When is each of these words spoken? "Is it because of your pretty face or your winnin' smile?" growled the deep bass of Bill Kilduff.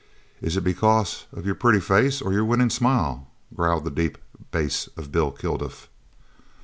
"Is 0.41 0.57
it 0.57 0.63
because 0.63 1.27
of 1.31 1.45
your 1.45 1.53
pretty 1.53 1.79
face 1.79 2.23
or 2.23 2.33
your 2.33 2.43
winnin' 2.43 2.71
smile?" 2.71 3.27
growled 3.53 3.83
the 3.83 3.91
deep 3.91 4.17
bass 4.49 4.87
of 4.97 5.11
Bill 5.11 5.29
Kilduff. 5.31 5.89